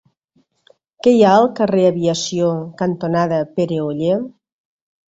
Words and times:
Què 1.07 1.13
hi 1.17 1.21
ha 1.27 1.35
al 1.41 1.45
carrer 1.61 1.85
Aviació 1.91 2.51
cantonada 2.83 3.43
Pere 3.61 3.83
Oller? 3.89 4.19